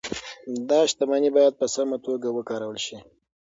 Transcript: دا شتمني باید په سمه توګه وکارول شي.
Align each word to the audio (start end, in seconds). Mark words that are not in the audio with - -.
دا 0.69 0.79
شتمني 0.91 1.29
باید 1.37 1.53
په 1.59 1.65
سمه 1.75 1.97
توګه 2.05 2.27
وکارول 2.31 2.77
شي. 2.85 2.97